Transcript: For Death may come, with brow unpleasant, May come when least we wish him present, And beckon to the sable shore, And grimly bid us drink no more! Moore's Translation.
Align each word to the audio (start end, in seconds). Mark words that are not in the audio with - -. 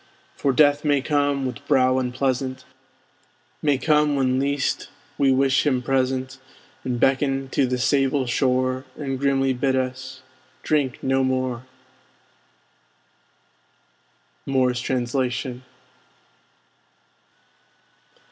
For 0.35 0.51
Death 0.51 0.83
may 0.83 0.99
come, 0.99 1.45
with 1.45 1.63
brow 1.67 1.99
unpleasant, 1.99 2.65
May 3.61 3.77
come 3.77 4.15
when 4.15 4.39
least 4.39 4.89
we 5.19 5.31
wish 5.31 5.63
him 5.67 5.83
present, 5.83 6.39
And 6.83 6.99
beckon 6.99 7.49
to 7.49 7.67
the 7.67 7.77
sable 7.77 8.25
shore, 8.25 8.83
And 8.97 9.19
grimly 9.19 9.53
bid 9.53 9.75
us 9.75 10.23
drink 10.63 11.03
no 11.03 11.23
more! 11.23 11.67
Moore's 14.47 14.81
Translation. 14.81 15.63